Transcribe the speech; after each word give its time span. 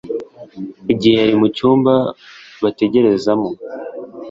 igihe 0.93 1.15
yari 1.21 1.33
mu 1.39 1.47
cyumba 1.55 1.93
bategererezamo 2.63 3.49